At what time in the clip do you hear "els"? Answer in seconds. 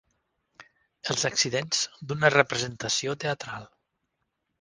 1.13-1.25